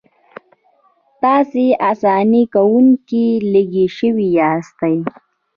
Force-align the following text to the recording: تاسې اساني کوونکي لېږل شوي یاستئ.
تاسې 1.21 1.65
اساني 1.91 2.43
کوونکي 2.55 3.25
لېږل 3.53 3.87
شوي 3.97 4.27
یاستئ. 4.39 4.97